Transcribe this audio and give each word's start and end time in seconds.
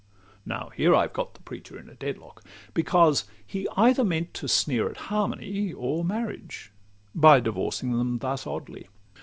Now 0.47 0.69
here 0.75 0.95
I've 0.95 1.13
got 1.13 1.35
the 1.35 1.43
preacher 1.43 1.77
at 1.77 1.87
a 1.87 1.93
dead 1.93 2.17
lock. 2.17 2.43
Because 2.73 3.25
he 3.45 3.67
either 3.77 4.03
meant 4.03 4.33
to 4.33 4.47
sneer 4.47 4.89
at 4.89 4.97
harmony 5.13 5.71
Or 5.73 6.03
marriage, 6.03 6.71
by 7.13 7.39
divorcing 7.39 7.91
them 7.95 8.17
thus 8.17 8.47
oddly. 8.47 8.87